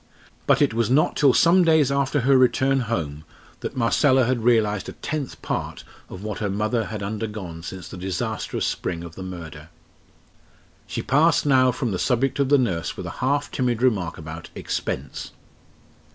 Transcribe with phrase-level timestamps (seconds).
[0.47, 3.23] But it was not till some days after her return home
[3.59, 7.97] that Marcella had realised a tenth part of what her mother had undergone since the
[7.97, 9.69] disastrous spring of the murder.
[10.87, 14.49] She passed now from the subject of the nurse with a half timid remark about
[14.55, 15.33] "expense."